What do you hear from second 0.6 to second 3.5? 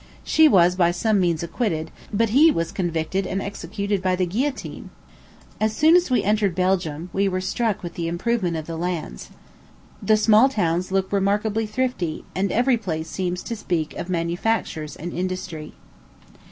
by some means acquitted, but he was convicted and